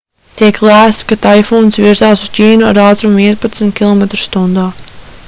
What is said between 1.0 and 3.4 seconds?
ka taifūns virzās uz ķīnu ar ātrumu